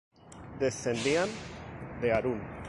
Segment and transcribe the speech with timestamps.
[0.59, 1.29] Descendían
[2.01, 2.41] de Harún.